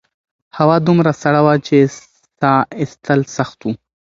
[0.57, 1.77] هوا دومره سړه وه چې
[2.39, 3.71] سا ایستل سخت وو.